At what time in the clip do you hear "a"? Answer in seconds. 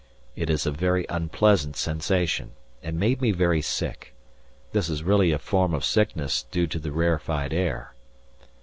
0.65-0.71, 5.31-5.37